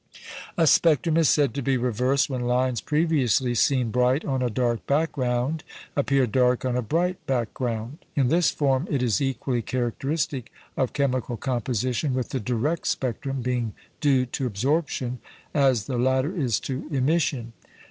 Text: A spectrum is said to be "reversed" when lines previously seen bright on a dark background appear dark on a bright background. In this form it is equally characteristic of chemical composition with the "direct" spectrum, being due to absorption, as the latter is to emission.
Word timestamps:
A 0.57 0.65
spectrum 0.65 1.15
is 1.17 1.29
said 1.29 1.53
to 1.53 1.61
be 1.61 1.77
"reversed" 1.77 2.27
when 2.27 2.41
lines 2.41 2.81
previously 2.81 3.53
seen 3.53 3.91
bright 3.91 4.25
on 4.25 4.41
a 4.41 4.49
dark 4.49 4.87
background 4.87 5.63
appear 5.95 6.25
dark 6.25 6.65
on 6.65 6.75
a 6.75 6.81
bright 6.81 7.23
background. 7.27 7.99
In 8.15 8.27
this 8.29 8.49
form 8.49 8.87
it 8.89 9.03
is 9.03 9.21
equally 9.21 9.61
characteristic 9.61 10.51
of 10.75 10.93
chemical 10.93 11.37
composition 11.37 12.15
with 12.15 12.29
the 12.29 12.39
"direct" 12.39 12.87
spectrum, 12.87 13.43
being 13.43 13.73
due 13.99 14.25
to 14.25 14.47
absorption, 14.47 15.19
as 15.53 15.85
the 15.85 15.99
latter 15.99 16.35
is 16.35 16.59
to 16.61 16.87
emission. 16.89 17.53